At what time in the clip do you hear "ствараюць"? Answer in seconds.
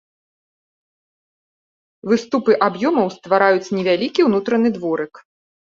3.17-3.73